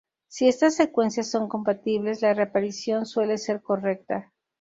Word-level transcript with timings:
Si 0.27 0.47
estas 0.47 0.73
secuencias 0.75 1.29
son 1.29 1.47
compatibles, 1.47 2.23
la 2.23 2.33
reparación 2.33 3.05
suele 3.05 3.37
ser 3.37 3.61
correcta. 3.61 4.33